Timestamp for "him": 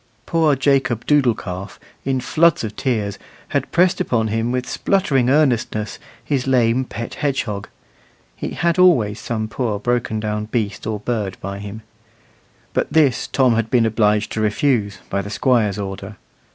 4.29-4.51, 11.59-11.83